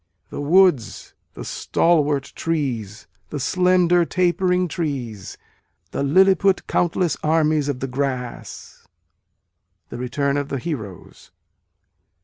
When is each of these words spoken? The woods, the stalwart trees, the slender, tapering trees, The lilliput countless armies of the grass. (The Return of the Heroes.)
The 0.31 0.41
woods, 0.41 1.13
the 1.35 1.45
stalwart 1.45 2.33
trees, 2.35 3.05
the 3.29 3.39
slender, 3.39 4.03
tapering 4.03 4.67
trees, 4.67 5.37
The 5.91 6.01
lilliput 6.01 6.65
countless 6.65 7.17
armies 7.21 7.69
of 7.69 7.81
the 7.81 7.87
grass. 7.87 8.87
(The 9.89 9.99
Return 9.99 10.37
of 10.37 10.49
the 10.49 10.57
Heroes.) 10.57 11.29